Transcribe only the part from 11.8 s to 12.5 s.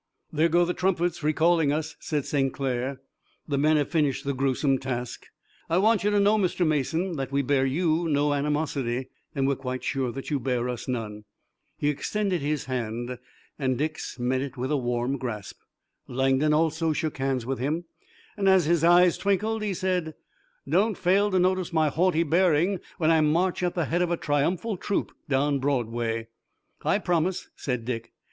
extended